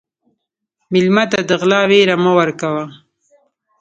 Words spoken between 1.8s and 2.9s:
وېره مه ورکوه.